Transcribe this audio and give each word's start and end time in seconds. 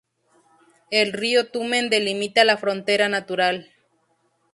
El 0.89 1.13
río 1.13 1.51
Tumen 1.51 1.91
delimita 1.91 2.43
la 2.43 2.57
frontera 2.57 3.07
natural. 3.07 3.71